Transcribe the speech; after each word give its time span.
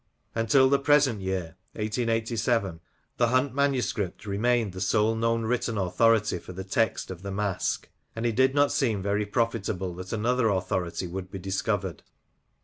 Until 0.33 0.67
the 0.67 0.79
present 0.79 1.21
year 1.21 1.57
(1887) 1.73 2.79
the 3.17 3.27
Hunt 3.27 3.53
manuscript 3.53 4.25
remained 4.25 4.73
the 4.73 4.81
sole 4.81 5.13
known 5.13 5.43
written 5.43 5.77
authority 5.77 6.39
for 6.39 6.53
the 6.53 6.63
text 6.63 7.11
of 7.11 7.21
The 7.21 7.29
Mask, 7.29 7.87
and 8.15 8.25
it 8.25 8.35
did 8.35 8.55
not 8.55 8.71
seem 8.71 9.03
very 9.03 9.27
probable 9.27 9.93
that 9.97 10.11
another 10.11 10.49
authority 10.49 11.05
would 11.05 11.29
be 11.29 11.37
discovered. 11.37 12.01